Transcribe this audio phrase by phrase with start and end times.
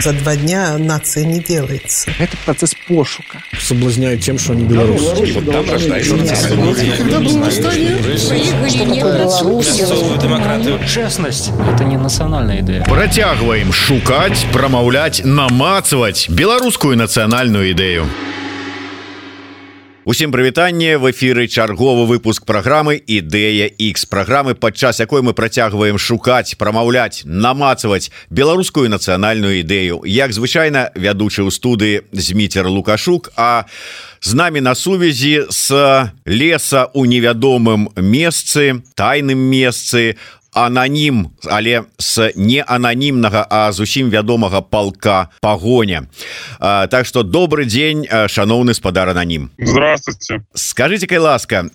[0.00, 2.12] За два дня нация не делается.
[2.20, 3.42] Это процесс пошука.
[3.58, 5.32] Соблазняют тем, что они белорусы.
[5.34, 6.16] Вот там рождается
[10.22, 10.78] демократию.
[10.86, 12.84] Честность– это не национальная идея.
[12.84, 18.06] Протягиваем шукать, промовлять, намацывать белорусскую национальную идею.
[20.07, 26.59] Усім прывітанне в эфиры чарговы выпуск праграмы ідэя X праграмы падчас якой мы працягваем шукаць
[26.59, 33.63] прамаўляць намацаваць беларускую нацыянальную ідэю як звычайна вядучы ў студыі зміцер лукашук а
[34.19, 35.71] з намі на сувязі с
[36.27, 40.19] леса у невядомым месцы тайным месцы
[40.52, 46.08] ананім але с не ананімнага а зусім вядомага полка погоня
[46.58, 50.42] Так что добрый день шаноўны спадар ананім здравствуйте.
[50.54, 51.68] Скажите кай ласка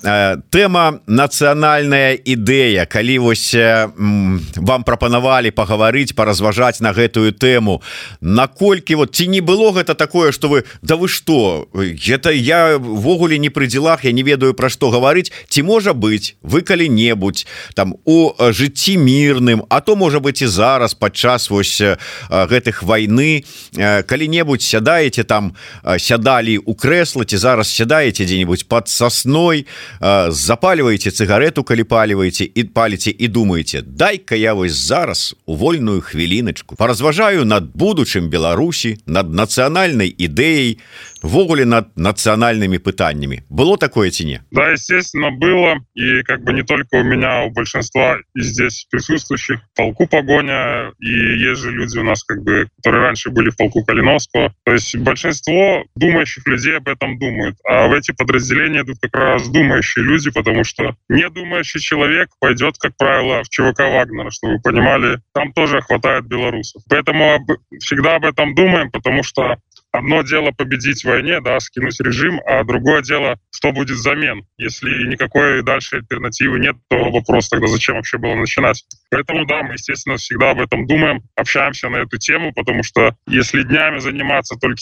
[0.49, 7.81] тэма нацыянальная ідэя калі вось вам прапанавалі пагаварыць поразважаць на гэтую тэму
[8.21, 13.37] наколькі вот ці не было гэта такое что вы да вы что это я ввогуле
[13.37, 17.95] не пры делах я не ведаю пра што гаварыць ці можа быть вы калі-небудзь там
[18.05, 21.83] у жыцці жыцці мірным а то можа быть і зараз падчас вось
[22.31, 23.43] гэтых войны
[23.75, 29.67] калі-небудзь сядаеце там сядалі у крэсла ці зараз сядаеце дзе-нибудь под сосной
[29.99, 36.75] запаливаеце цыгарету калі паліваеце і паліце і думаеце дай-ка я вось зараз у вольную хвіліначку
[36.75, 40.79] поразважаю над будучым Беларусі над нацыянальнай ідэяй
[41.23, 45.79] ввогуле над нацыянальными пытаннями было такое ці да естественно было.
[45.95, 49.59] И как бы не только у меня у большинства и здесь присутствующих.
[49.75, 53.83] Полку погоня и есть же люди у нас как бы которые раньше были в полку
[53.83, 54.53] калиновского.
[54.63, 57.57] То есть большинство думающих людей об этом думают.
[57.67, 62.75] А в эти подразделения идут как раз думающие люди потому что не думающий человек пойдет
[62.77, 65.19] как правило в чвк вагнера чтобы вы понимали.
[65.33, 66.83] Там тоже хватает белорусов.
[66.89, 67.39] Поэтому
[67.79, 69.57] всегда об этом думаем потому что
[69.93, 74.45] одно дело победить в войне, да, скинуть режим, а другое дело, что будет взамен.
[74.57, 78.83] Если никакой дальше альтернативы нет, то вопрос тогда зачем вообще было начинать.
[79.11, 83.61] Поэтому, да, мы, естественно, всегда об этом думаем, общаемся на эту тему, потому что если
[83.61, 84.81] днями заниматься только,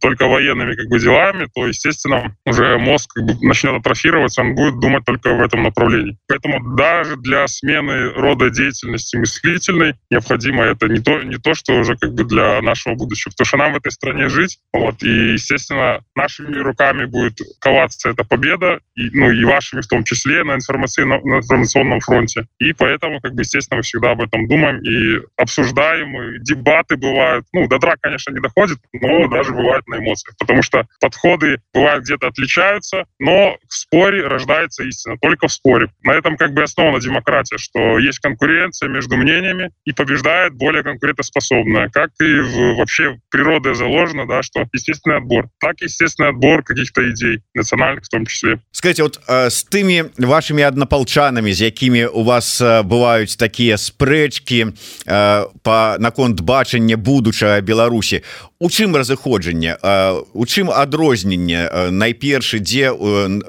[0.00, 4.80] только военными как бы делами, то, естественно, уже мозг как бы начнет атрофироваться, он будет
[4.80, 6.18] думать только в этом направлении.
[6.26, 11.96] Поэтому даже для смены рода деятельности мыслительной необходимо это не то, не то что уже
[11.96, 13.30] как бы для нашего будущего.
[13.30, 14.58] Потому что нам в этой стране не жить.
[14.72, 15.02] Вот.
[15.02, 20.44] И, естественно, нашими руками будет коваться эта победа, и, ну и вашими в том числе
[20.44, 22.46] на, информационном, на информационном фронте.
[22.58, 27.46] И поэтому, как бы, естественно, мы всегда об этом думаем и обсуждаем, и дебаты бывают.
[27.52, 30.36] Ну, до драк, конечно, не доходит, но даже бывает на эмоциях.
[30.38, 35.88] Потому что подходы бывают где-то отличаются, но в споре рождается истина, только в споре.
[36.02, 41.88] На этом как бы основана демократия, что есть конкуренция между мнениями и побеждает более конкурентоспособная,
[41.88, 45.48] как и в, вообще природа заложена важно, да, что естественный отбор.
[45.60, 48.58] Так, естественный отбор каких-то идей, национальных в том числе.
[48.70, 54.66] Скажите, вот э, с теми вашими однополчанами, с якими у вас э, бывают такие спрэчки
[55.06, 58.22] э, по наконт бачання будучага Беларусі,
[58.60, 59.76] у чым разыходжанне?
[60.32, 61.68] У чым адрозненне?
[61.90, 62.92] Найпершы дзе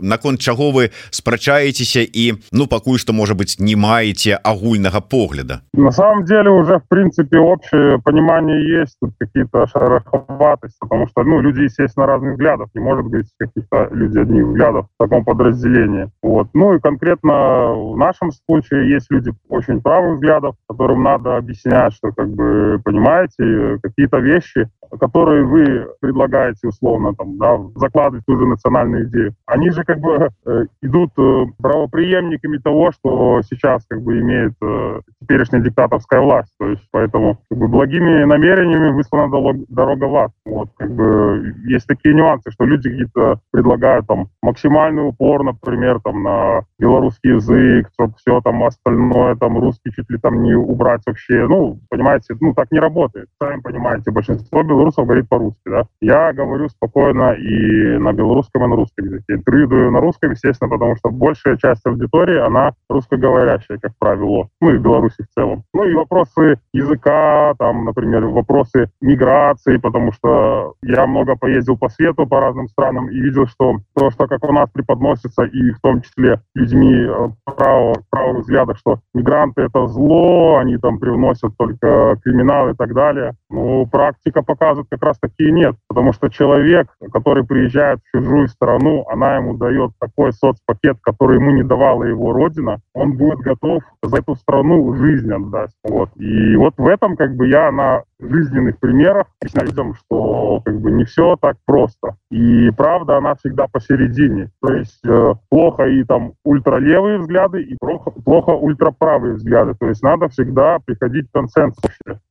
[0.01, 5.61] наконт чаго вы спрачаецеся і ну пакуль что может быть не маеце агульнага погляда?
[5.73, 11.39] На самом деле уже в принципе общее понимание есть тут какие-то шероховатости потому что ну
[11.41, 16.09] люди естественно разных взглядов не может быть каких-то людей одних взглядов в таком подразделении.
[16.21, 16.47] Вот.
[16.53, 22.11] Ну и конкретно в нашем случае есть люди очень правых взглядов которым надо объяснять что
[22.11, 29.07] как бы понимаете какие-то вещи которые вы предлагаете условно там, да, закладывать ту же национальную
[29.07, 34.53] идею, они же как бы э, идут э, правоприемниками того, что сейчас как бы имеет
[34.61, 36.53] э, теперешняя диктаторская власть.
[36.59, 39.29] То есть поэтому как бы, благими намерениями выслана
[39.69, 40.31] дорога в ад.
[40.45, 46.23] Вот, как бы, есть такие нюансы, что люди какие-то предлагают там максимальный упор, например, там
[46.23, 51.47] на белорусский язык, чтобы все там остальное, там русский чуть ли там не убрать вообще.
[51.47, 53.27] Ну, понимаете, ну так не работает.
[53.41, 55.87] Сами понимаете, большинство белорусов говорит по-русски, да.
[56.01, 59.33] Я говорю спокойно и на белорусском, и на русском языке.
[59.33, 64.49] Интервью на русском, естественно, потому что большая часть аудитории, она русскоговорящая, как правило.
[64.61, 65.63] Ну и в Беларуси в целом.
[65.73, 72.27] Ну и вопросы языка, там, например, вопросы миграции, потому что я много поездил по свету,
[72.27, 76.01] по разным странам и видел, что то, что как у нас преподносится, и в том
[76.01, 82.69] числе людьми э, правого, правого взгляда, что мигранты это зло, они там привносят только криминал
[82.69, 83.33] и так далее.
[83.49, 85.75] Ну, практика пока показывают как раз такие нет.
[85.87, 91.51] Потому что человек, который приезжает в чужую страну, она ему дает такой соцпакет, который ему
[91.51, 95.71] не давала его родина, он будет готов за эту страну жизнь отдать.
[95.83, 96.09] Вот.
[96.17, 100.91] И вот в этом как бы я на жизненных примерах объясняю людям, что как бы
[100.91, 102.15] не все так просто.
[102.31, 104.49] И правда, она всегда посередине.
[104.61, 109.75] То есть э, плохо и там ультралевые взгляды, и плохо, плохо ультраправые взгляды.
[109.79, 111.87] То есть надо всегда приходить к консенсусу.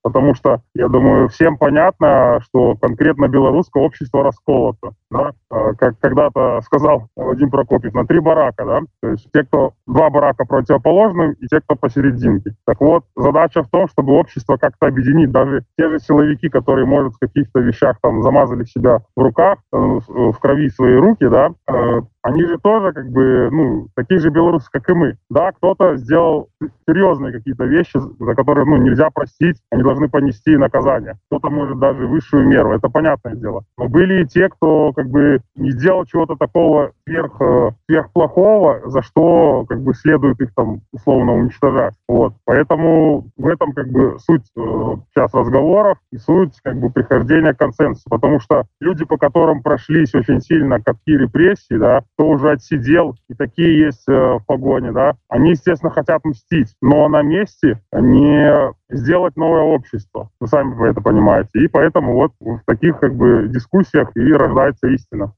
[0.07, 4.93] Потому что, я думаю, всем понятно, что конкретно белорусское общество расколото.
[5.11, 5.33] Да?
[5.51, 8.65] Э, как когда-то сказал Вадим Прокопьев, на три барака.
[8.65, 8.81] Да?
[9.03, 12.55] То есть те, кто два барака противоположным, и те, кто посерединке.
[12.67, 15.33] Так вот, задача в том, чтобы общество как-то объединить.
[15.33, 19.77] Даже те же силовики, которые, может, в каких-то вещах там замазали себя в руках, э,
[19.77, 24.69] в крови свои руки, да, э, они же тоже как бы, ну, такие же белорусы,
[24.73, 25.17] как и мы.
[25.31, 26.49] Да, кто-то сделал
[26.89, 31.15] серьезные какие-то вещи, за которые, ну, нельзя простить, они должны понести наказание.
[31.27, 33.65] Кто-то может даже высшую меру, это понятное дело.
[33.79, 39.03] Но были и те, кто как бы не сделал чего-то такого сверх, э, сверхплохого, за
[39.03, 41.95] что как бы следует их там условно уничтожать.
[42.09, 42.35] Вот.
[42.45, 47.59] Поэтому в этом как бы суть э, сейчас разговоров и суть как бы прихождения к
[47.59, 48.09] консенсусу.
[48.09, 53.35] Потому что люди, по которым прошлись очень сильно катки репрессий, да, кто уже отсидел, и
[53.35, 59.37] такие есть э, в погоне, да, они, естественно, хотят мстить, но на месте не сделать
[59.37, 60.31] новое общество.
[60.41, 61.51] Вы сами это понимаете.
[61.55, 65.33] И поэтому вот в таких как бы дискуссиях и рождается истина.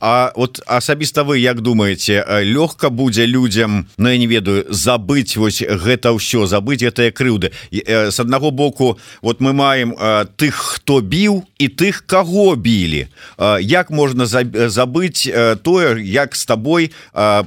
[0.00, 5.36] А вот асабіста вы як думаете лёгка будзе людям но ну, я не ведаю забыть
[5.36, 10.54] вось гэта ўсё забыть гэтыя крыўды э, с аднаго боку вот мы маем э, тых
[10.54, 13.08] хто біў і тых каго білі
[13.38, 15.30] э, як можна забыть
[15.62, 16.92] тое як с тобой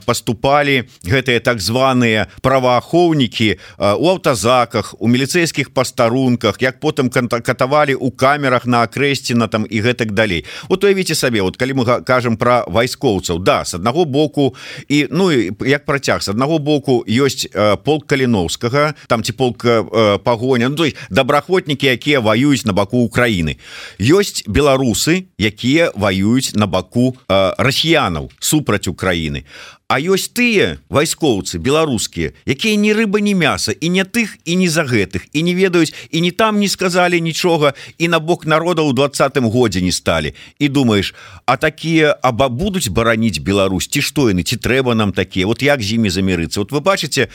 [0.06, 8.12] поступали гэтыя так званыя праваахоўнікі у аўтазаках у міліцэ паліцейскіх пастарунках як потым катавалі у
[8.12, 10.46] камерах на акрэсціна там і гэтак далей.
[10.70, 14.56] Вот уявіце сабе вот калі мы кажам про вайскоўцаў да с аднаго боку
[14.88, 19.66] і ну і як працяг с аднаго боку ёсць э, полк каліновскага там ці полк
[19.66, 23.58] э, пагоня ну, той добраахвотнікі якія воююць на баку Украіны.
[23.98, 29.44] Ёсць беларусы якія воююць на баку э, расіянаў супраць Украіны
[29.92, 34.72] А ёсць тыя вайскоўцы беларускія якія ні рыба не мяса і не тых і не
[34.72, 38.88] за гэтых і не ведаюць і не там не сказалі нічога і на бок народа
[38.88, 40.32] ў двадцатым годзе не сталі.
[40.64, 41.12] І думаешь
[41.44, 45.44] а такія аба будуць бараніць Беларусь ці што яны ці трэба нам такія?
[45.44, 46.64] Вот як з імі замірыцца?
[46.64, 47.28] Вот вы бачыце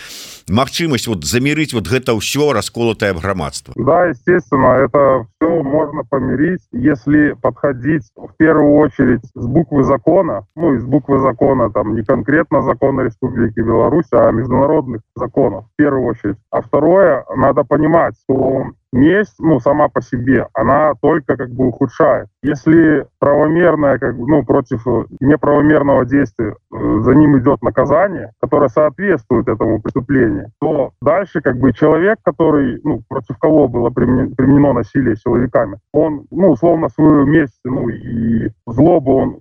[0.48, 3.76] магчымасць вот замірыць вот гэта ўсё расколатае грамадства?
[3.76, 5.35] Да естественно это все
[5.66, 11.94] можно помирить если подходить в первую очередь с буквы закона ну из буквы закона там
[11.94, 16.36] не конкретно закона Республики Беларусь, а международных законов в первую очередь.
[16.50, 22.28] А второе, надо понимать, что месть, ну, сама по себе, она только как бы ухудшает.
[22.42, 28.68] Если правомерное, как бы, ну, против э, неправомерного действия э, за ним идет наказание, которое
[28.68, 35.16] соответствует этому преступлению, то дальше как бы человек, который, ну, против кого было применено насилие
[35.16, 39.38] силовиками, он, ну, условно, свою месть, ну, и злобу он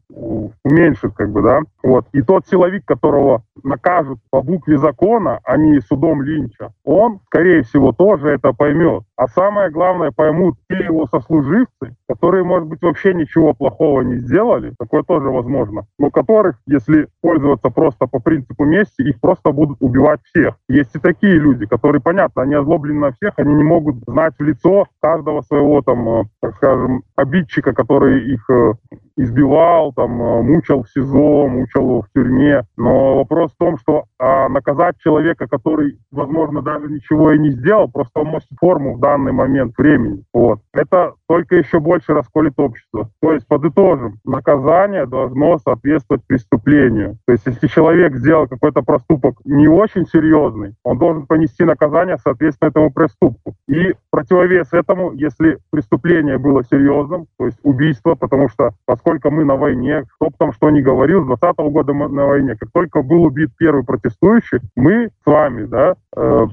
[0.63, 2.05] уменьшит, как бы, да, вот.
[2.13, 7.91] И тот силовик, которого накажут по букве закона, а не судом Линча, он, скорее всего,
[7.91, 9.03] тоже это поймет.
[9.15, 14.74] А самое главное, поймут те его сослуживцы, которые, может быть, вообще ничего плохого не сделали,
[14.80, 20.19] такое тоже возможно, но которых, если пользоваться просто по принципу мести, их просто будут убивать
[20.24, 20.56] всех.
[20.68, 24.44] Есть и такие люди, которые, понятно, они озлоблены на всех, они не могут знать в
[24.44, 28.74] лицо каждого своего, там, э, так скажем, обидчика, который их э,
[29.17, 32.63] избивал, там, э, мучил в СИЗО, мучил в тюрьме.
[32.77, 37.89] Но вопрос в том, что а, наказать человека, который, возможно, даже ничего и не сделал,
[37.89, 40.24] просто он носит форму в данный момент времени.
[40.34, 40.60] Вот.
[40.74, 43.10] Это только еще больше расколет общество.
[43.22, 47.17] То есть, подытожим, наказание должно соответствовать преступлению.
[47.25, 52.69] То есть, если человек сделал какой-то проступок не очень серьезный, он должен понести наказание соответственно
[52.69, 53.55] этому проступку.
[53.67, 59.55] И противовес этому, если преступление было серьезным, то есть убийство, потому что поскольку мы на
[59.55, 62.69] войне, кто бы там что ни говорил, с 20 -го года мы на войне, как
[62.71, 66.47] только был убит первый протестующий, мы с вами, да, э,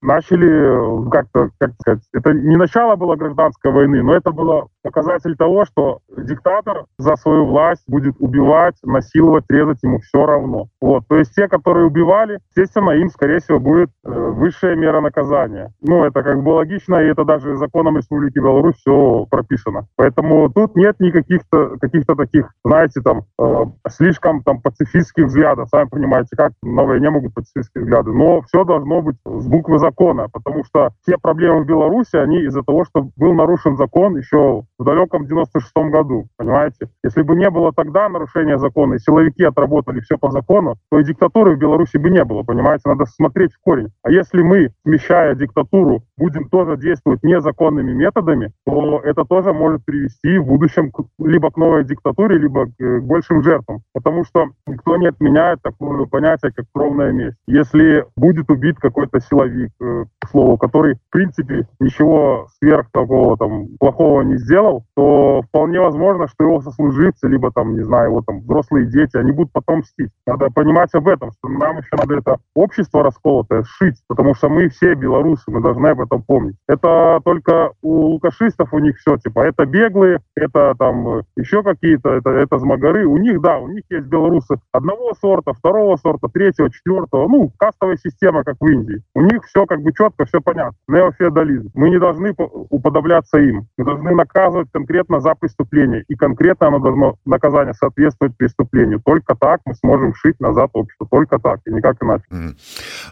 [0.00, 5.64] начали как-то, как сказать, это не начало было гражданской войны, но это было показатель того,
[5.64, 10.68] что диктатор за свою власть будет убивать, насиловать, резать ему все равно.
[10.80, 11.04] Вот.
[11.08, 15.72] То есть те, которые убивали, естественно, им, скорее всего, будет э, высшая мера наказания.
[15.82, 19.86] Ну, это как бы логично, и это даже законом Республики Беларусь все прописано.
[19.96, 25.68] Поэтому тут нет никаких-то каких-то таких, знаете, там, э, слишком там пацифистских взглядов.
[25.70, 28.12] Сами понимаете, как на войне могут пацифистские взгляды.
[28.12, 32.38] Но все должно быть с буквы буквы закона, потому что все проблемы в Беларуси, они
[32.44, 36.88] из-за того, что был нарушен закон еще в далеком 96 году, понимаете?
[37.04, 41.04] Если бы не было тогда нарушения закона, и силовики отработали все по закону, то и
[41.04, 42.88] диктатуры в Беларуси бы не было, понимаете?
[42.88, 43.88] Надо смотреть в корень.
[44.02, 50.38] А если мы, смещая диктатуру, будем тоже действовать незаконными методами, то это тоже может привести
[50.38, 53.82] в будущем либо к новой диктатуре, либо к, к большим жертвам.
[53.92, 57.36] Потому что никто не отменяет такое понятие, как кровная месть.
[57.46, 63.68] Если будет убит какой-то силовик, э, к слову, который, в принципе, ничего сверх такого там
[63.78, 68.40] плохого не сделал, то вполне возможно, что его сослуживцы, либо там, не знаю, его там
[68.40, 70.10] взрослые дети, они будут потом мстить.
[70.26, 74.68] Надо понимать об этом, что нам еще надо это общество расколотое сшить, потому что мы
[74.68, 76.56] все белорусы, мы должны об этом помнить.
[76.68, 82.30] Это только у лукашистов у них все, типа, это беглые, это там еще какие-то, это,
[82.30, 83.06] это змагары.
[83.06, 87.96] У них, да, у них есть белорусы одного сорта, второго сорта, третьего, четвертого, ну, кастовая
[87.96, 89.02] система, как в Индии.
[89.14, 90.76] У них все как бы четко, все понятно.
[90.88, 91.70] Неофеодализм.
[91.74, 93.66] Мы не должны уподобляться им.
[93.76, 96.04] Мы должны наказывать конкретно за преступление.
[96.08, 99.00] И конкретно оно должно, наказание соответствовать преступлению.
[99.04, 101.06] Только так мы сможем шить назад общество.
[101.10, 102.24] Только так, и никак иначе.
[102.30, 102.54] Mm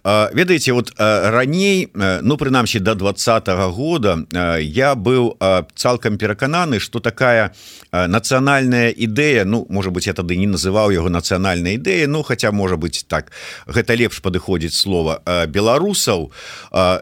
[0.05, 4.19] а, ведаеце вот раней ну прынамсі до двадцатого года
[4.61, 5.37] я быў
[5.75, 7.52] цалкам перакананы что такая
[7.93, 12.78] нацыянальная ідэя ну может быть я тады не называў яго нацыянальнай ідэі Ну хотя может
[12.78, 13.33] быть так
[13.66, 16.16] гэта лепш падыходзіць слова беларусаў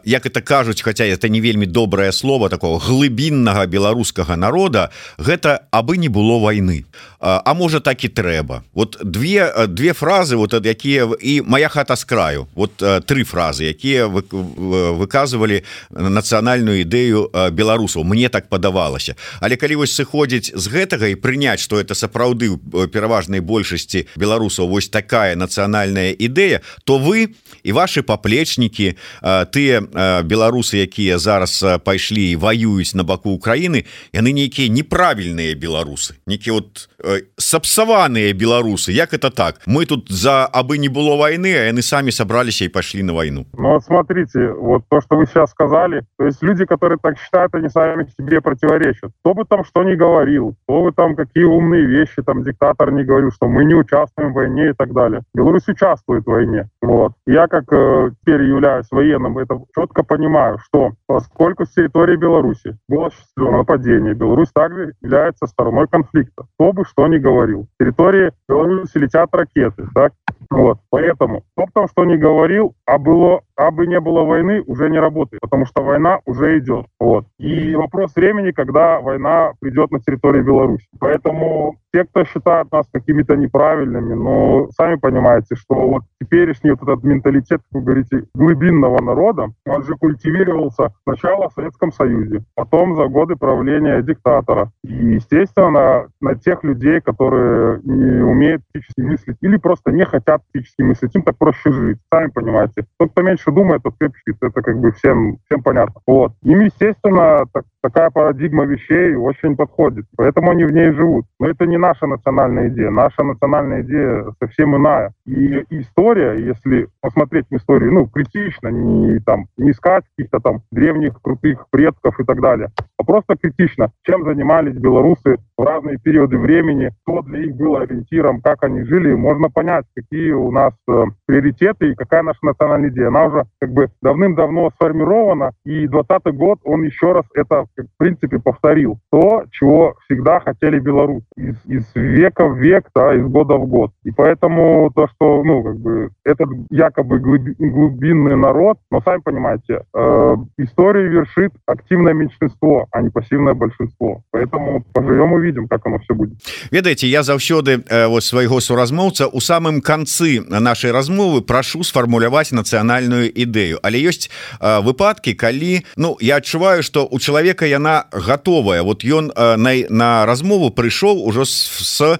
[0.05, 5.97] як это кажуць хотя это не вельмі добрае слово такого глыбіннага беларускага народа гэта абы
[5.97, 6.85] не было войны
[7.25, 8.65] А можа так і трэба.
[8.75, 13.65] Вот две две фразы вот ад якія і моя хата с краю вот три фразы
[13.65, 18.05] якія вы выказывалі нацыянальную ідэю беларусаў.
[18.05, 19.17] Мне так падавалася.
[19.41, 22.61] Але калі вось сыходзіць з гэтага і прыняць что это сапраўды
[22.93, 27.33] пераважнай большасці беларусаў вось такая нацыянальная ідэя то вы
[27.65, 29.81] і ваши паплечнікі тыя
[30.23, 36.89] беларусы якія зараз пайшлі і воююць на баку Украіны яны нейкія неправільныя беларусы некі вот
[37.37, 38.93] сапсаваныя беларусы.
[38.93, 39.61] Як это так?
[39.67, 43.47] Мы тут за абы не было войны а яны самі сабраліся і пашлі на войну
[43.53, 47.55] Ну вот смотрите вот то что вы сейчас сказали то есть люди которые так считают
[47.55, 49.11] они сами себе противоречат.
[49.21, 53.05] Кто бы там что ни говорил кто вы там какие умные вещи там диктатор не
[53.05, 55.23] говорил что мы не участвуем в войне и так далее.
[55.35, 56.69] Беларусь участвует в войне.
[56.81, 57.13] Вот.
[57.27, 59.39] Я как э, теперь являюсь военным.
[59.39, 65.89] Это четко понимаю что поскольку с территории Беларуси было осуществлено нападение Беларусь также является стороной
[65.89, 67.67] конфликта кто бы что ни говорил.
[67.79, 70.13] Территории Беларуси летят ракеты так?
[70.51, 74.91] Вот поэтому кто там что не говорил а было а бы не было войны уже
[74.91, 77.27] не работает потому что война уже идет вот.
[77.39, 80.87] И вопрос времени когда война придет на территорию Беларуси.
[80.99, 87.05] Поэтому те кто считает нас какими-то неправильными но сами понимаете что вот теперешний вот этот
[87.05, 93.37] менталитет вы говорите глубинного народа он же культивировался сначала в Советском Союзе потом за годы
[93.37, 94.71] правления диктатора.
[94.85, 98.63] И естественно на, на тех людей которые не умеют
[98.97, 100.43] мыслить или просто не хотят
[100.79, 101.99] мыслить им так проще жить.
[102.13, 102.85] Сами понимаете.
[102.99, 106.01] Тот кто меньше думает тот крепче это как бы всем всем понятно.
[106.07, 106.33] Вот.
[106.43, 110.07] Им естественно так, такая парадигма вещей очень подходит.
[110.17, 111.27] Поэтому они в ней живут.
[111.39, 112.91] Но это не наша национальная идея.
[112.91, 115.13] Наша национальная идея совсем иная.
[115.27, 121.21] И история если посмотреть в историю ну критично не там не искать каких-то там древних
[121.21, 126.91] крутых предков и так далее а просто критично чем занимались белорусы в разные периоды времени
[127.03, 131.91] что для их было ориентиром как они жили можно понять какие у нас э, приоритеты
[131.91, 133.09] и какая наша национальная идея.
[133.09, 138.39] Она уже как бы давным-давно сформирована и 20 год он еще раз это в принципе
[138.39, 138.99] повторил.
[139.11, 143.93] То чего всегда хотели беларусы из, из века в век да, из года в год.
[144.05, 150.37] И поэтому то что ну как бы этот якобы глубинный народ но сами понимаете э,
[150.59, 154.23] историю вершит активное меньшинство а не пассивное большинство.
[154.31, 156.39] Поэтому поживем увидим как оно все будет.
[156.71, 163.24] Ведаете я заўсёды э, вот свайго суразмоўца у самым концы нашай размовы прошу сфармуляваць нацыянальную
[163.31, 163.81] ідэю.
[163.83, 164.29] Але ёсць
[164.61, 169.73] э, выпадки калі ну я адчуваю что у человека яна готовая вот ён э, на,
[169.89, 172.19] на размову прыйшоў ужо с, с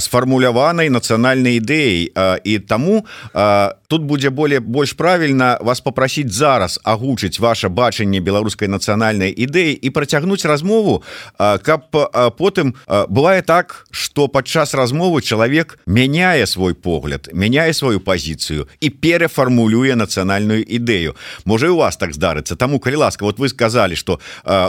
[0.00, 2.12] сфармуляванай нацыянальнай ідэей
[2.44, 3.06] і таму
[3.88, 9.90] тут будзе более больш правильно вас попросить зараз агучыць ваше бачанне беларускай нацыянальнай ідэі і
[9.90, 11.02] працягнуць размову
[11.38, 11.90] каб
[12.38, 12.74] потым
[13.08, 20.33] бывае так что падчас размовы чалавек мяняе свой погляд мяняе сваю позіцыю і перафармулюе нацыянальную
[20.33, 21.13] ідэю
[21.45, 24.19] можа у вас так здарыцца таму калі ласка вот вы сказали что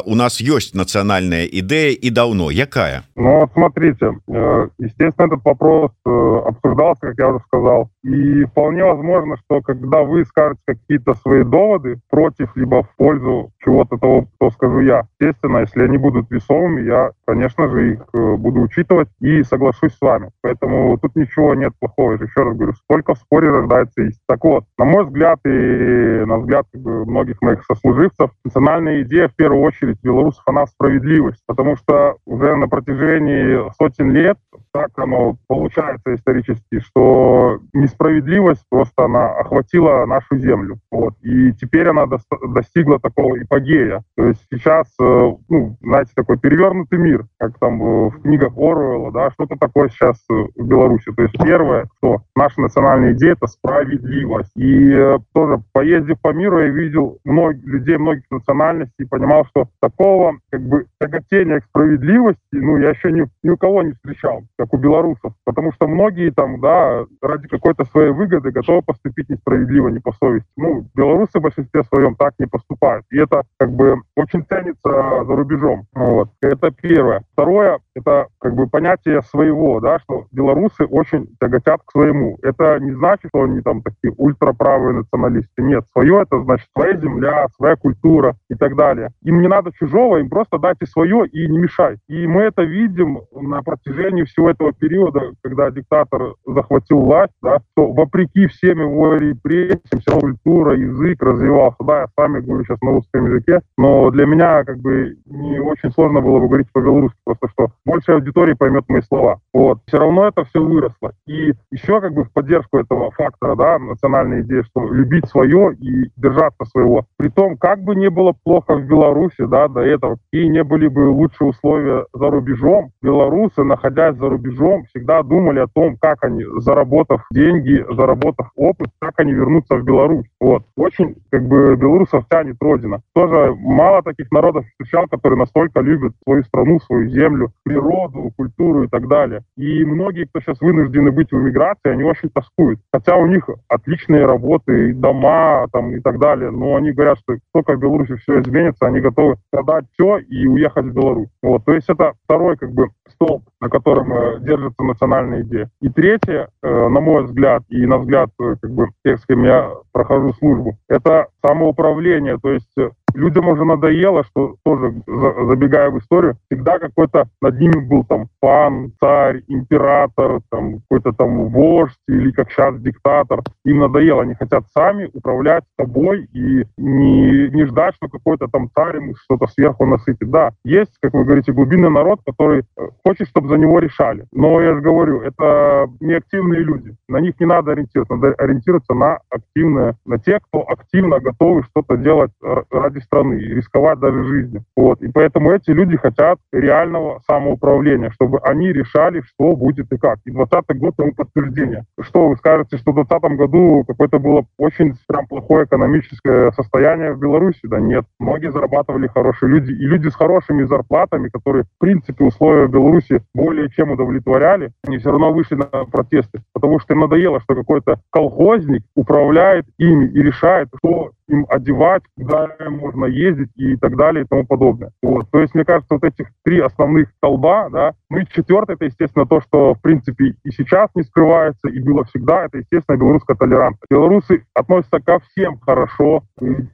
[0.04, 6.10] у нас ёсць нацыянальная ідэя і даўно якая ну, смотрите, э, естественно, этот вопрос э,
[6.46, 12.00] обсуждался, как я уже сказал, и вполне возможно, что когда вы скажете какие-то свои доводы
[12.08, 17.10] против либо в пользу чего-то того, что скажу я, естественно, если они будут весомыми, я,
[17.26, 20.30] конечно же, их э, буду учитывать и соглашусь с вами.
[20.40, 22.12] Поэтому тут ничего нет плохого.
[22.12, 24.24] Я еще раз говорю, столько в споре рождается истина.
[24.28, 29.27] Так вот, на мой взгляд и на взгляд как бы, многих моих сослуживцев, национальная идея
[29.27, 31.41] в первую очередь белорусов, она справедливость.
[31.45, 34.37] Потому что уже на протяжении сотен лет
[34.75, 40.79] так оно получается исторически, что несправедливость просто она охватила нашу землю.
[40.91, 41.13] Вот.
[41.21, 42.07] И теперь она
[42.49, 44.03] достигла такого апогея.
[44.17, 49.13] То есть сейчас, э, ну, знаете, такой перевернутый мир, как там э, в книгах Оруэлла,
[49.13, 51.09] да, что-то такое сейчас э, в Беларуси.
[51.15, 54.51] То есть первое, что наша национальная идея— это справедливость.
[54.57, 60.37] И тоже, поездив по миру, я видел много, людей многих национальностей и понимал, что такого
[60.51, 64.73] как бы тяготения к справедливости, ну, я еще ни, ни у кого не встречал как
[64.73, 65.33] у белорусов.
[65.45, 70.47] Потому что многие там, да, ради какой-то своей выгоды готовы поступить несправедливо, не по совести.
[70.57, 73.05] Ну, белорусы в большинстве своем так не поступают.
[73.11, 75.85] И это как бы очень ценится за рубежом.
[75.93, 76.29] Вот.
[76.41, 77.23] Это первое.
[77.33, 82.37] Второе, это как бы понятие своего, да, что белорусы очень тяготят к своему.
[82.41, 85.61] Это не значит, что они там такие ультраправые националисты.
[85.61, 89.09] Нет, свое это значит своя земля, своя культура и так далее.
[89.23, 91.97] Им не надо чужого, им просто дайте свое и не мешай.
[92.07, 97.91] И мы это видим на протяжении всего этого периода, когда диктатор захватил власть, да, то
[97.91, 101.77] вопреки всем его репрессиям, вся культура, язык развивался.
[101.81, 105.59] Да, я с вами говорю сейчас на русском языке, но для меня как бы не
[105.59, 109.39] очень сложно было бы говорить по-белорусски, просто что больше аудитории поймет мои слова.
[109.53, 109.79] Вот.
[109.87, 111.13] Все равно это все выросло.
[111.27, 116.09] И еще как бы в поддержку этого фактора, да, национальной идеи, что любить свое и
[116.15, 117.05] держаться своего.
[117.17, 120.87] При том, как бы не было плохо в Беларуси, да, до этого, какие не были
[120.87, 126.43] бы лучшие условия за рубежом, белорусы, находясь за рубежом, всегда думали о том, как они,
[126.57, 130.25] заработав деньги, заработав опыт, как они вернутся в Беларусь.
[130.39, 130.63] Вот.
[130.75, 133.01] Очень, как бы, белорусов тянет Родина.
[133.13, 138.87] Тоже мало таких народов встречал, которые настолько любят свою страну, свою землю, природу, культуру и
[138.87, 139.43] так далее.
[139.57, 142.79] И многие, кто сейчас вынуждены быть в эмиграции, они очень тоскуют.
[142.93, 146.51] Хотя у них отличные работы, дома там, и так далее.
[146.51, 150.85] Но они говорят, что только в Беларуси все изменится, они готовы продать все и уехать
[150.85, 151.29] в Беларусь.
[151.41, 151.65] Вот.
[151.65, 155.69] То есть это второй как бы столб, на котором э, держится национальная идея.
[155.81, 159.43] И третье, э, на мой взгляд, и на взгляд э, как бы тех, с кем
[159.43, 162.37] я прохожу службу, это самоуправление.
[162.37, 162.73] То есть
[163.15, 168.91] людям уже надоело, что тоже, забегая в историю, всегда какой-то над ними был там пан,
[169.01, 173.41] царь, император, там какой-то там вождь или как сейчас диктатор.
[173.63, 178.97] Им надоело, они хотят сами управлять собой и не, не ждать, что какой-то там царь
[178.97, 180.29] им что-то сверху насытит.
[180.29, 184.25] Да, есть, как вы говорите, глубинный народ, который э, хочет, чтобы за него решали.
[184.31, 186.95] Но я же говорю, это не активные люди.
[187.07, 188.15] На них не надо ориентироваться.
[188.15, 193.99] Надо ориентироваться на активные, на тех, кто активно готовы что-то делать ради страны и рисковать
[193.99, 194.63] даже жизнью.
[194.75, 195.01] Вот.
[195.01, 200.19] И поэтому эти люди хотят реального самоуправления, чтобы они решали, что будет и как.
[200.25, 201.85] И 20 год тому подтверждение.
[202.01, 207.19] Что вы скажете, что в 2020 году какое-то было очень прям плохое экономическое состояние в
[207.19, 207.59] Беларуси?
[207.63, 208.05] Да нет.
[208.19, 209.71] Многие зарабатывали хорошие люди.
[209.71, 214.97] И люди с хорошими зарплатами, которые, в принципе, условия в Беларуси более чем удовлетворяли, они
[214.97, 216.41] все равно вышли на протесты.
[216.53, 222.49] Потому что им надоело, что какой-то колхозник управляет ими и решает, что им одевать, куда
[222.69, 224.91] можно ездить и так далее и тому подобное.
[225.01, 225.29] Вот.
[225.31, 229.25] То есть, мне кажется, вот этих три основных столба, да, ну и четвертое, это, естественно,
[229.25, 233.89] то, что, в принципе, и сейчас не скрывается, и было всегда, это, естественно, белорусская толерантность.
[233.89, 236.23] Белорусы относятся ко всем хорошо,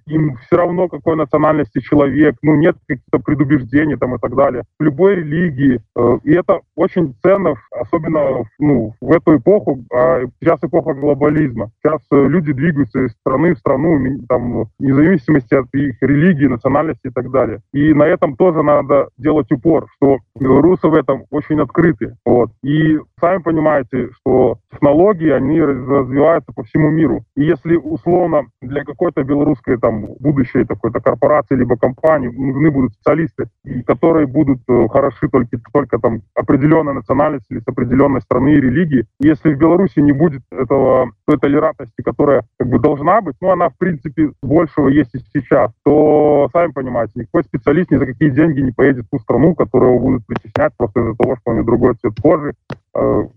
[0.05, 4.63] им все равно, какой национальности человек, ну, нет каких-то предубеждений там и так далее.
[4.79, 10.59] В любой религии, э, и это очень ценно, особенно ну, в эту эпоху, а сейчас
[10.63, 11.71] эпоха глобализма.
[11.81, 16.47] Сейчас э, люди двигаются из страны в страну, там, там, вне зависимости от их религии,
[16.47, 17.61] национальности и так далее.
[17.73, 22.15] И на этом тоже надо делать упор, что белорусы в этом очень открыты.
[22.25, 22.51] Вот.
[22.63, 27.23] И сами понимаете, что технологии, они развиваются по всему миру.
[27.35, 33.49] И если условно для какой-то белорусской там будущей такой-то корпорации либо компании нужны будут специалисты,
[33.85, 39.05] которые будут э, хороши только, только там определенной национальности или с определенной страны и религии,
[39.19, 43.69] если в Беларуси не будет этого, той толерантности, которая как бы должна быть, ну она
[43.69, 48.61] в принципе большего есть и сейчас, то, сами понимаете, никакой специалист ни за какие деньги
[48.61, 51.95] не поедет в ту страну, которую будут притеснять просто из-за того, что у него другой
[51.95, 52.53] цвет кожи,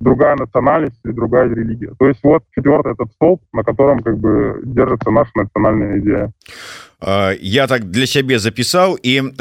[0.01, 1.93] другая национальность или другая религия.
[1.99, 6.33] То есть вот четвертый этот столб, на котором как бы держится наша национальная идея.
[7.41, 9.37] Я так для сябе запісаў і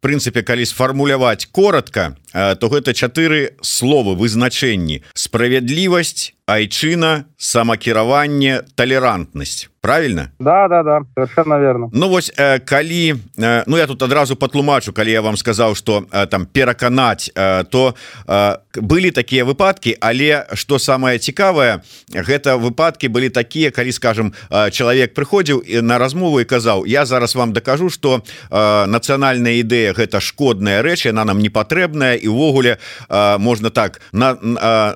[0.00, 10.68] прынцыпе калі сфармуляваць коротко то гэта чатыры словы вызначэнні справядлівасць айчына самакіраванне толерантнасць правильно да
[10.68, 15.10] да да совершенно верно Ну вось э, калі э, ну я тут адразу патлумачу калі
[15.10, 17.94] я вам сказаў что э, там пераканаць э, то
[18.26, 24.70] э, былі такія выпадки але что самое цікавае гэта выпадки былі такія калі скажем э,
[24.72, 30.80] чалавек прыходзіў на размову і казаў я зараз вам дакажу что нацыянальная ідэя гэта шкодная
[30.82, 32.78] рэч она нам не патрэбная і увогуле
[33.38, 34.38] можна так на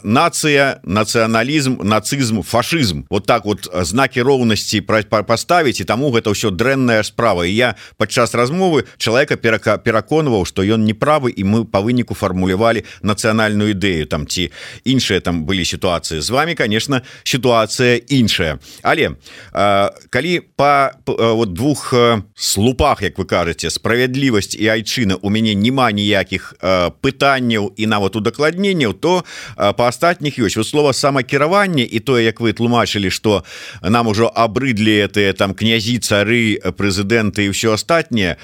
[0.03, 7.03] нацыя нацыяналізм нацызм фашизм вот так вот знаки роўнасці паставіць і таму гэта ўсё дрэнная
[7.03, 7.45] справа.
[7.47, 12.85] І я падчас размовы чалавека перака пераконваў что ён неправы і мы па выніку фармулявалі
[13.03, 14.46] нацыянальную ідэю там ці
[14.85, 18.59] іншыя там былі сітуацыі з вами конечно сітуацыя іншая.
[18.83, 19.11] Але
[19.53, 21.95] э, калі по вот двух
[22.35, 28.17] слупах Як вы кажаце справядлівасць і айчына у мяне няма ніякіх э, пытанняў і нават
[28.17, 29.25] удакладненняў то
[29.57, 30.57] э, па астатніх ёсць.
[30.57, 33.45] Вот слова самакіраванне і тое як вы тлумачылі что
[33.83, 38.37] нам ужо абрыдлі это там князі цары прэзідэнты і ўсё астатняе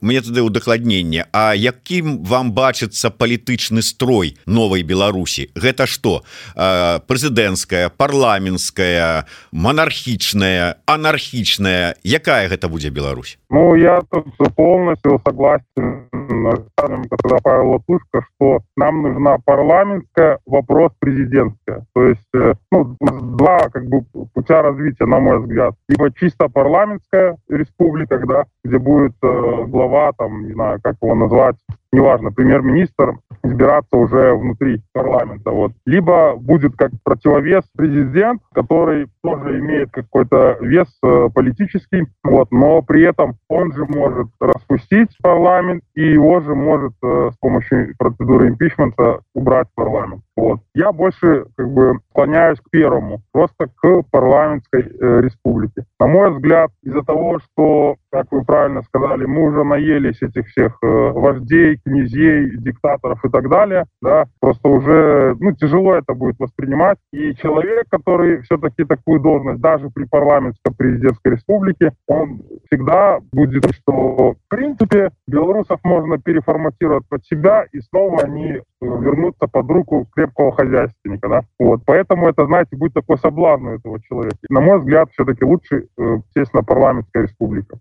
[0.00, 1.26] мне тады удакладненне.
[1.32, 5.17] А якім вам бачыцца палітычны строй новой Беларусі
[5.54, 6.22] Гэта что
[6.54, 11.96] прэзідэнцкая парламенская монархічная анархічная.
[12.04, 13.38] Якая гэта будзе Беларусь?
[13.50, 21.84] Ну я тут полностью согласен когда Павел Латушка, что нам нужна парламентская, вопрос президентская.
[21.94, 24.02] То есть э, ну, два как бы
[24.34, 25.74] путя развития, на мой взгляд.
[25.88, 31.56] Либо чисто парламентская республика, да, где будет э, глава, там, не знаю, как его назвать,
[31.92, 35.50] неважно, премьер-министр избираться уже внутри парламента.
[35.50, 35.72] Вот.
[35.86, 43.04] Либо будет как противовес президент, который тоже имеет какой-то вес э, политический, вот, но при
[43.04, 49.20] этом он же может распустить парламент и его же может э, с помощью процедуры импичмента
[49.34, 50.22] убрать парламент.
[50.38, 50.60] Вот.
[50.72, 55.84] Я больше как бы склоняюсь к первому, просто к парламентской э, республике.
[55.98, 60.78] На мой взгляд, из-за того, что, как вы правильно сказали, мы уже наелись этих всех
[60.80, 66.98] э, вождей, князей, диктаторов и так далее, да, просто уже ну, тяжело это будет воспринимать.
[67.12, 74.34] И человек, который все-таки такую должность, даже при парламентской президентской республике, он всегда будет, что
[74.34, 81.28] в принципе белорусов можно переформатировать под себя, и снова они вернуться под руку крепкого хозяйственника,
[81.28, 81.42] да.
[81.58, 84.36] Вот, поэтому это, знаете, будет такой соблазн у этого человека.
[84.48, 87.78] На мой взгляд, все-таки лучше, э, естественно, парламентская республика.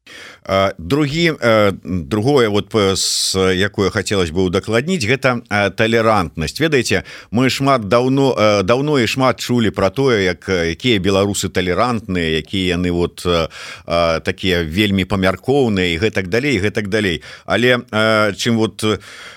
[0.77, 5.41] Другим, э, другое, вот, э, с якое хацелось бы удакладніць, гэта
[5.75, 6.59] талерантнасць.
[6.59, 12.77] Ведаеце, мы шмат даўно, даўно і шмат чулі пра тое, як якія беларусы талерантныя, якія
[12.77, 13.25] яны вот
[14.23, 17.23] такія вельмі памяркоўныя і гэтак далей, гэтак далей.
[17.45, 17.79] Але
[18.33, 18.83] чым вот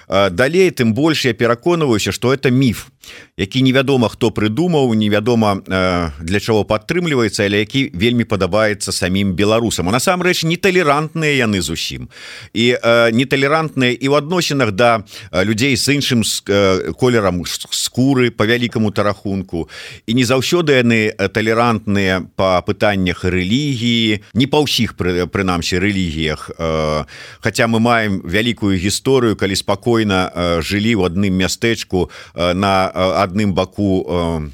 [0.08, 2.90] далей, тым больш я пера пераконваюся что это міф
[3.36, 9.88] які невядома хто прыдумаў невядома э, для чаго падтрымліваецца але які вельмі падабаецца самім беларусам.
[9.88, 12.08] А насамрэч неталерантныя яны зусім.
[12.52, 18.90] І э, неталерантныя і ў адносінах да людзей з іншым э, колерам скуры по вялікаму
[18.92, 19.68] тарахунку.
[20.06, 27.04] І не заўсёды яны талерантныя по пытаннях рэлігіі не па ўсіх пры, прынамсі рэлігіях э,
[27.40, 32.92] Хаця мы маем вялікую гісторыю калі спакойна э, жылі ў адным мястэчку э, на
[33.24, 34.04] адным баку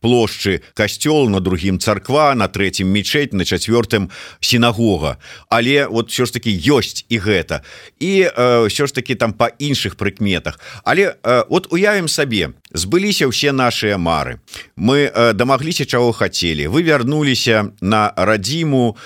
[0.00, 5.18] плошчы касцёл на другім царква на третьем мечеть на четвертым сінагога.
[5.50, 7.62] Але вот все ж таки ёсць і гэта.
[7.98, 8.30] І
[8.68, 10.60] все ж таки там по іншых прыкметах.
[10.84, 11.16] Але
[11.48, 14.40] вот уявім сабе збыліся ўсе наши мары.
[14.76, 18.96] Мы дамагліся чаго хотели вы вярнуліся на радзіму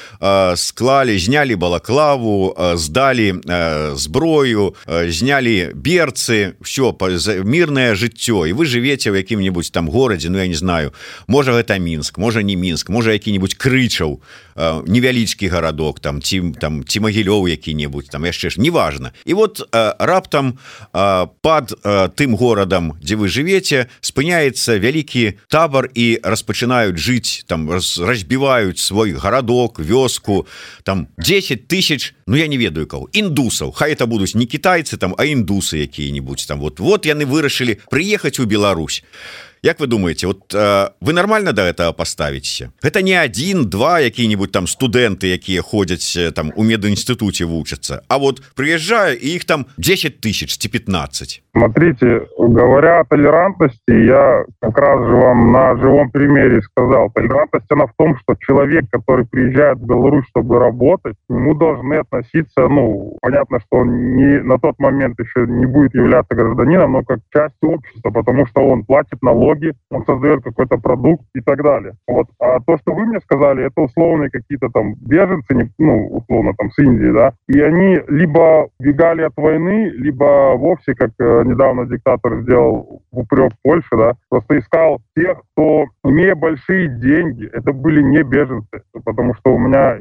[0.56, 3.40] склалі знялі балаклаву здалі
[3.94, 6.94] зброю знялі берцы все
[7.44, 8.46] мирное жыццё.
[8.46, 10.92] І вы живете в якім-нибудь там горадзе Ну я не знаю
[11.26, 14.20] можа гэта мінск можа не мінск можа які-нибудь крычаў
[14.56, 19.60] э, невялічкі гарадок там ці там ці магілёў які-небудзь там яшчэ ж неважно і вот
[19.60, 20.58] э, раптам
[20.92, 27.70] э, под э, тым горадам дзе вы живвеце спыняецца вялікі табор і распачынаюць жыць там
[27.70, 30.46] раз, разбіваюць свой гарадок вёску
[30.84, 33.72] там 10 тысяч Ну я не ведаю кого індусаў.
[33.72, 38.38] Хай это будуць не китайцы там а індусы якія-нибудь там вот вот яны вырашылі прыехаць
[38.38, 39.02] у Беларусь
[39.63, 40.53] Як вы думаете вот
[41.01, 46.51] вы нормально до этого поставіце это не один два які-нибудь там студэнты якія ходзяць там
[46.55, 52.99] у медінстытуце вучацца А вот приезжаю і іх там 10 тысяч ці 15 Смотрите, говоря
[52.99, 57.09] о толерантности, я как раз же вам на живом примере сказал.
[57.11, 61.93] Толерантность она в том, что человек, который приезжает в Беларусь, чтобы работать, к нему должны
[61.93, 67.03] относиться, ну, понятно, что он не, на тот момент еще не будет являться гражданином, но
[67.03, 71.94] как часть общества, потому что он платит налоги, он создает какой-то продукт и так далее.
[72.06, 72.28] Вот.
[72.38, 76.78] А то, что вы мне сказали, это условные какие-то там беженцы, ну, условно, там, с
[76.78, 83.02] Индии, да, и они либо бегали от войны, либо вовсе, как э, недавно диктатор сделал
[83.10, 89.34] упрек Польше, да, просто искал тех, кто, имея большие деньги, это были не беженцы, потому
[89.34, 90.00] что у меня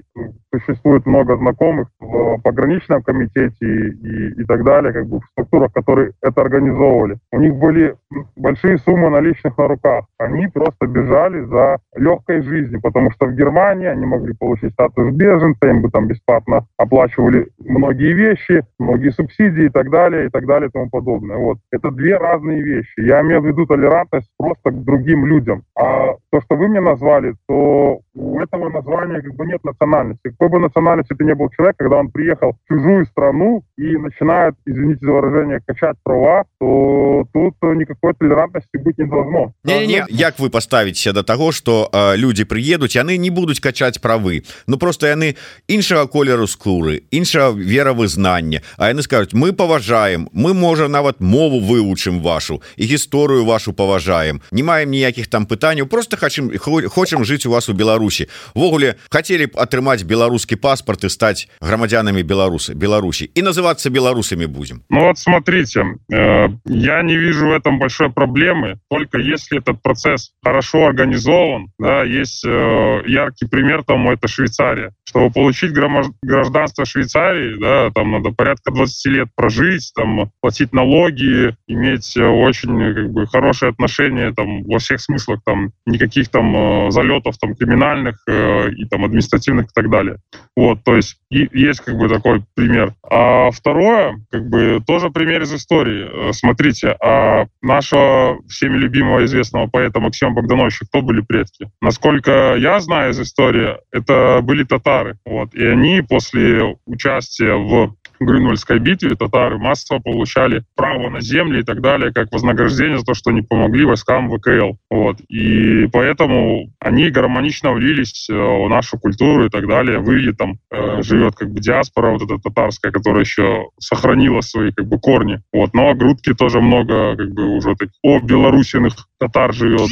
[0.53, 6.12] существует много знакомых в пограничном комитете и, и так далее, как бы в структурах, которые
[6.21, 7.17] это организовывали.
[7.31, 7.95] У них были
[8.35, 10.06] большие суммы наличных на руках.
[10.17, 15.67] Они просто бежали за легкой жизнью, потому что в Германии они могли получить статус беженца,
[15.67, 20.69] им бы там бесплатно оплачивали многие вещи, многие субсидии и так далее, и так далее,
[20.69, 21.38] и тому подобное.
[21.38, 21.58] Вот.
[21.71, 22.99] Это две разные вещи.
[22.99, 25.63] Я имею в виду толерантность просто к другим людям.
[25.78, 30.29] А то, что вы мне назвали, то у этого названия как бы нет национальности.
[30.29, 34.55] Какой бы национальности ты не был человек, когда он приехал в чужую страну и начинает,
[34.65, 39.53] извините за выражение, качать права, то тут никакой толерантности быть не должно.
[39.63, 44.43] Не-не-не, як вы поставите до того, что э, люди приедут, яны не будут качать правы.
[44.67, 45.36] Ну просто яны
[45.67, 48.62] іншага колеру скуры, іншага веравызнання.
[48.77, 54.41] А яны скажут, мы поважаем, мы, можа, нават мову вывучым вашу і гісторыю вашу паважаем.
[54.51, 58.08] Не маем ніякіх там пытанняў, просто хочам, хочам жыць у вас у Беларусі.
[58.55, 64.83] Ввогуле, хотели б атрымаць беларускі паспорт и стать громадянами Беларуси, Беларуси и называться белорусами будем.
[64.89, 70.31] Ну вот смотрите, э, я не вижу в этом большой проблемы, только если этот процесс
[70.43, 74.91] хорошо организован, да, есть э, яркий пример тому, это Швейцария.
[75.03, 82.15] Чтобы получить гражданство Швейцарии, да, там надо порядка 20 лет прожить, там платить налоги, иметь
[82.15, 87.37] э, очень как бы хорошие отношения там во всех смыслах, там никаких там э, залетов
[87.37, 87.88] там криминальных
[88.28, 90.17] э, и там административных и так далее.
[90.56, 92.93] Вот, то есть и есть как бы такой пример.
[93.10, 96.32] А второе, как бы тоже пример из истории.
[96.34, 101.69] Смотрите, а нашего всеми любимого известного поэта Максима Богдановича кто были предки?
[101.82, 105.17] Насколько я знаю из истории, это были татары.
[105.25, 105.54] Вот.
[105.54, 111.82] И они после участия в Грюнвальдской битве татары массово получали право на земли и так
[111.82, 114.77] далее, как вознаграждение за то, что они помогли войскам ВКЛ.
[114.89, 115.21] Вот.
[115.29, 119.99] И поэтому они гармонично влились э, в нашу культуру и так далее.
[119.99, 124.71] В Илье там э, живет как бы диаспора вот эта татарская, которая еще сохранила свои
[124.71, 125.41] как бы корни.
[125.53, 125.73] Вот.
[125.73, 129.89] Но грудки тоже много как бы уже так, о белорусиных татар живет.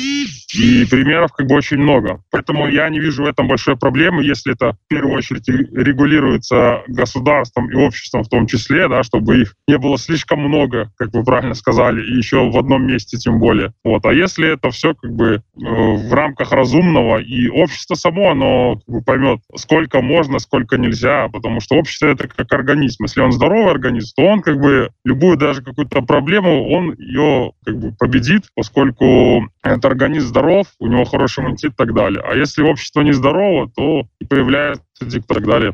[0.58, 2.22] И примеров как бы очень много.
[2.32, 7.70] Поэтому я не вижу в этом большой проблемы, если это в первую очередь регулируется государством
[7.70, 11.54] и обществом в том числе, да, чтобы их не было слишком много, как вы правильно
[11.54, 13.74] сказали, и еще в одном месте тем более.
[13.84, 14.06] Вот.
[14.06, 18.96] А если это все как бы э, в рамках разумного, и общество само, оно как
[18.96, 23.04] бы, поймет, сколько можно, сколько нельзя, потому что общество это как организм.
[23.04, 27.78] Если он здоровый организм, то он как бы любую даже какую-то проблему, он ее как
[27.78, 32.22] бы победит, поскольку этот организм здоров, у него хороший иммунитет и так далее.
[32.24, 35.74] А если общество нездорово, то появляется так далее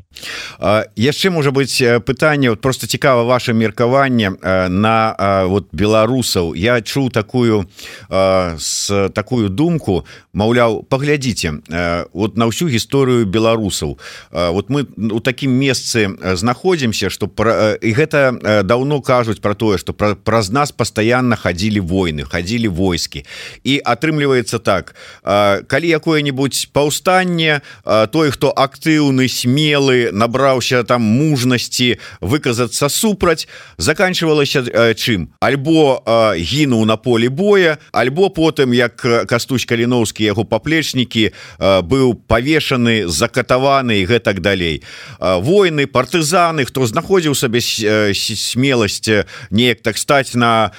[0.95, 4.31] яшчэ можа быть пытанне вот просто цікава ваше меркаванне
[4.69, 6.55] на вот беларусаў.
[6.55, 7.69] Я чуў такую
[8.09, 10.05] с такую думку.
[10.33, 11.61] Маўляў паглядзіце
[12.13, 13.99] вот на ўсю гісторыю беларусаў.
[14.31, 19.93] Вот мы у такім месцы знаходзімся что пра і гэта давно кажуць про тое что
[19.93, 23.25] праз нас постоянно хадзілі войны хадзілі войскі.
[23.63, 27.61] І атрымліваецца так калі якое-нибудь паўстанне
[28.11, 33.47] той хто актыўны актыўны смелы набраўся там мужнасці выказацца супраць
[33.77, 38.95] заканчивалася э, чым альбо э, гінуў на поле боя альбо потым як
[39.27, 44.83] кастусь каліновскі яго паплечнікі э, быў павешаны закатаваны і гэтак далей.
[45.19, 49.09] Войны партызаны хто знаходзіў сабе смеласць
[49.51, 50.71] неяк так стаць на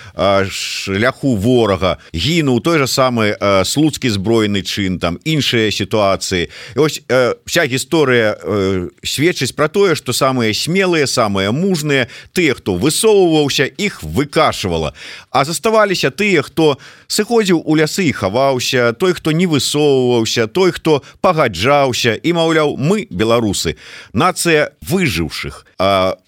[0.50, 1.98] шляху ворага.
[2.14, 6.48] Гінуў той же самы слуцкі збройны чын там іншыя сітуацыі.
[6.76, 7.02] Ось
[7.46, 13.64] вся гісторыя нацыя э, сведчыць про тое что самыя смелыя самыя мужныя тыя хто высоўваўся
[13.64, 14.94] іх выкашивала
[15.30, 22.14] а заставаліся тыя хто сыходзіў у лясы хаваўся той хто не высоўваўся той хто пагаджаўся
[22.14, 23.76] і маўляў мы беларусы
[24.12, 25.66] нацыя выжыўшых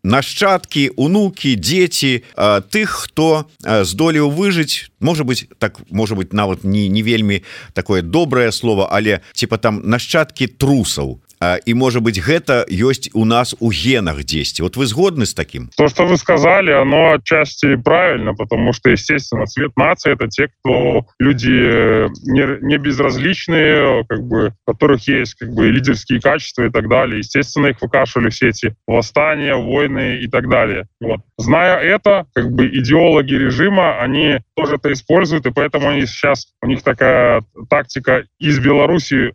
[0.03, 2.23] нашчадкі унукі дзеці
[2.71, 7.43] тых хто здолеў выжыць можа быть так можа быть нават не не вельмі
[7.75, 13.55] такое добрае слово але типа там нашчадкі трусаў і может быть гэта ёсць у нас
[13.61, 18.35] у генах 10 вот вы згодны с таким то что вы сказали оно отчасти правильно
[18.35, 24.53] потому что естественно цвет нации это те кто люди э, не, не безразличные как бы
[24.66, 27.18] которых есть как бы лидерские качества и так далее.
[27.18, 30.87] Естественно их выкашивали все эти восстания войны и так далее.
[31.01, 31.20] Вот.
[31.38, 36.66] Зная это как бы идеологи режима они тоже это используют и поэтому они сейчас у
[36.66, 39.35] них такая тактика из беларуси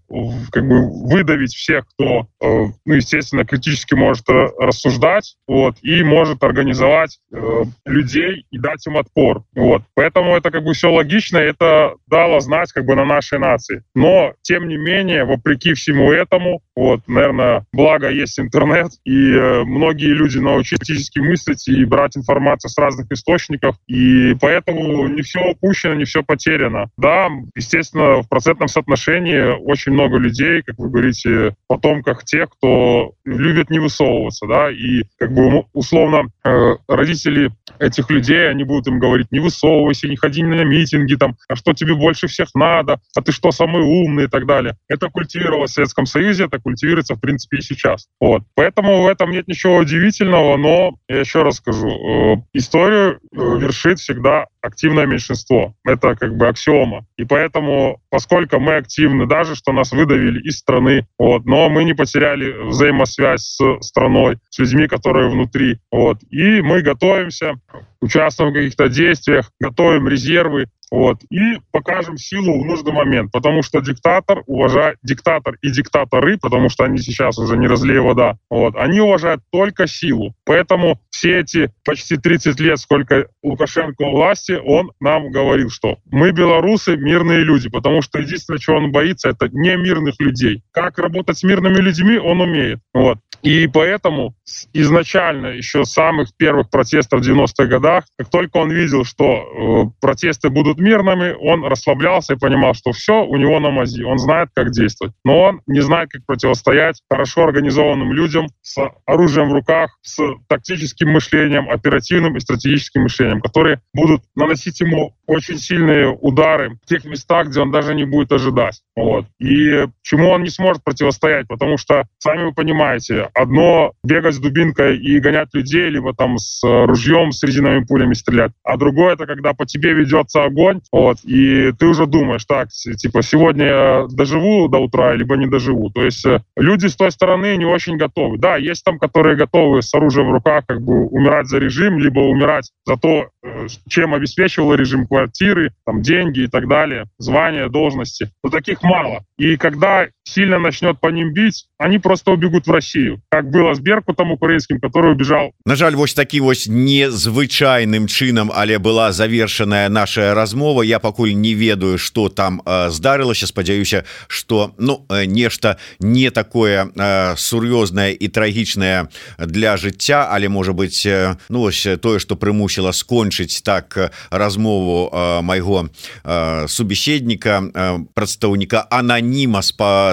[0.51, 7.19] как бы выдавить всех кто, э, ну, естественно, критически может рассуждать, вот, и может организовать
[7.31, 9.83] э, людей и дать им отпор, вот.
[9.95, 13.83] Поэтому это как бы все логично, это дало знать как бы на нашей нации.
[13.95, 20.13] Но, тем не менее, вопреки всему этому, вот, наверное, благо есть интернет, и э, многие
[20.13, 25.93] люди научились критически мыслить и брать информацию с разных источников, и поэтому не все упущено,
[25.93, 26.89] не все потеряно.
[26.97, 31.55] Да, естественно, в процентном соотношении очень много людей, как вы говорите,
[31.91, 38.49] потомках тех, кто любит не высовываться, да, и как бы условно э, родители этих людей,
[38.49, 42.27] они будут им говорить, не высовывайся, не ходи на митинги, там, а что тебе больше
[42.27, 44.75] всех надо, а ты что, самый умный и так далее.
[44.87, 48.07] Это культивировалось в Советском Союзе, это культивируется, в принципе, и сейчас.
[48.19, 48.43] Вот.
[48.55, 53.99] Поэтому в этом нет ничего удивительного, но, я еще раз скажу, э, историю э, вершит
[53.99, 55.73] всегда активное меньшинство.
[55.83, 57.05] Это как бы аксиома.
[57.17, 61.93] И поэтому, поскольку мы активны, даже что нас выдавили из страны, вот, но мы не
[61.93, 65.79] потеряли взаимосвязь с страной, с людьми, которые внутри.
[65.91, 67.55] Вот, и мы готовимся,
[68.01, 73.79] участвуем в каких-то действиях, готовим резервы, вот, и покажем силу в нужный момент, потому что
[73.79, 78.99] диктатор уважает, диктатор и диктаторы, потому что они сейчас уже не разлей вода, вот, они
[78.99, 80.35] уважают только силу.
[80.43, 86.31] Поэтому все эти почти 30 лет, сколько Лукашенко у власти, он нам говорил, что мы
[86.31, 90.61] белорусы мирные люди, потому что единственное, чего он боится, это не мирных людей.
[90.71, 92.79] Как работать с мирными людьми, он умеет.
[92.93, 93.19] Вот.
[93.43, 94.35] И поэтому
[94.73, 99.91] изначально, еще с самых первых протестов в 90-х годах, как только он видел, что э,
[100.01, 104.49] протесты будут мирными, он расслаблялся и понимал, что все у него на мази, он знает,
[104.53, 105.13] как действовать.
[105.23, 111.11] Но он не знает, как противостоять хорошо организованным людям с оружием в руках, с тактическим
[111.11, 117.47] мышлением, оперативным и стратегическим мышлением, которые будут наносить ему очень сильные удары в тех местах,
[117.47, 118.81] где он даже не будет ожидать.
[118.95, 119.25] Вот.
[119.39, 124.97] И чему он не сможет противостоять, потому что, сами вы понимаете, одно бегать с дубинкой
[124.97, 129.53] и гонять людей, либо там с ружьем, с резиновыми пулями стрелять, а другое это когда
[129.53, 134.79] по тебе ведется огонь, вот, и ты уже думаешь, так, типа, сегодня я доживу до
[134.79, 135.89] утра, либо не доживу.
[135.89, 138.37] То есть э, люди с той стороны не очень готовы.
[138.37, 142.19] Да, есть там, которые готовы с оружием в руках как бы умирать за режим, либо
[142.19, 148.31] умирать за то, э, чем обеспечивал режим квартиры, там, деньги и так далее, звания, должности.
[148.43, 149.23] Но таких мало.
[149.37, 153.21] И когда сильно начнет по ним бить, они просто убегут в Россию.
[153.29, 155.51] Как было с Беркутом украинским, который убежал.
[155.65, 160.83] На жаль, вось такі вось незвычайным чынам, але была завершаная наша размова.
[160.83, 166.85] Я пакуль не ведаю, что там э, здарылася, спадзяюся, что ну, э, нешта не такое
[166.95, 169.07] э, сур'ёзнае і трагічнае
[169.39, 175.09] для жыцця, але можа быть э, ну, ось, тое, што прымусіла скончыць так э, размову
[175.11, 175.89] э, майго
[176.23, 179.61] э, субеседніка, э, прадстаўніка ананіма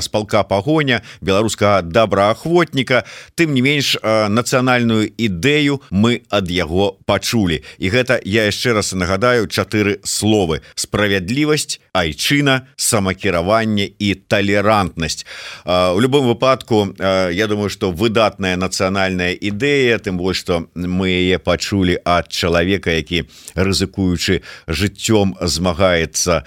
[0.00, 3.04] з полка пагоня беларускага добраахвотніка.
[3.34, 7.62] Тым не менш нацыянальную ідэю мы ад яго пачулі.
[7.78, 10.62] І гэта я яшчэ раз нагадаю чатыры словы.
[10.74, 15.26] Справядлівасць айчына самакіраванне і талерантнасць.
[15.66, 21.98] У любом выпадку я думаю что выдатная нацыянальная ідэя тым больш что мы яе пачулі
[22.04, 26.44] ад чалавека які рызыкуючы жыццём змагаецца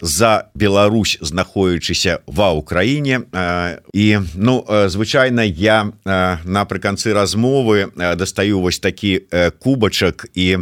[0.00, 5.92] за Беларусь знаходзячыся ва Украіне і ну звычайна я
[6.44, 9.26] напрыканцы размовы дастаю вось такі
[9.58, 10.58] кубачак і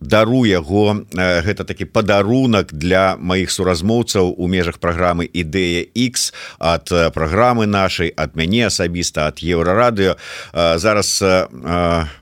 [0.00, 7.66] дару яго гэта такі падарунак для маіх суразмоўцаў у межах праграмы ідэя X ад праграмы
[7.66, 10.16] нашай ад мяне асабіста ад еўрарадыё.
[10.54, 11.22] Зараз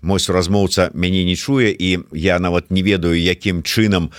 [0.02, 4.10] мой суразмоўца мяне не чуе і я нават не ведаю якім чынам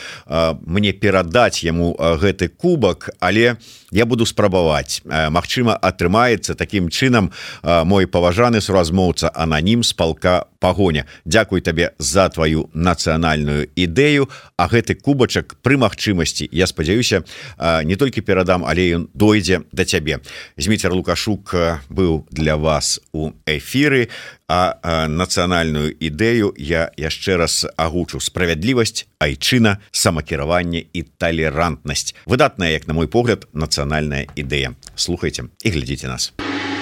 [0.66, 3.58] мне перадаць яму гэты кубак але
[3.92, 7.32] я буду спрабаваць паспрабаваць Мачыма атрымаецца таким чынам
[7.64, 11.06] мой паважаны суразмоўца ананім з палка пагоня.
[11.26, 14.30] Дякуй табе за твою нацыянальную ідэю.
[14.58, 17.24] А гэты кубачак пры магчымасці Я спадзяюся
[17.84, 20.20] не толькі перадам але ён дойдзе да цябе.
[20.58, 21.56] Зміцер лукашук
[21.90, 24.10] быў для вас у эфіры.
[24.48, 28.20] А нацыянальную ідэю я яшчэ раз агучу.
[28.24, 32.16] Справядлівасць айчына самакіраванне і талерантнасць.
[32.26, 34.72] Выдатная як на мой погляд нацыянальная ідэя.
[34.96, 36.32] Слухайте і глядзіце нас.
[36.38, 36.77] у